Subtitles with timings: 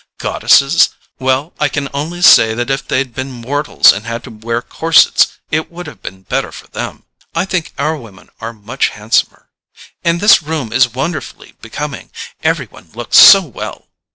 [0.17, 0.89] Goddesses?
[1.19, 5.33] Well, I can only say that if they'd been mortals and had to wear corsets,
[5.51, 7.03] it would have been better for them.
[7.35, 9.51] I think our women are much handsomer.
[10.03, 13.89] And this room is wonderfully becoming—every one looks so well!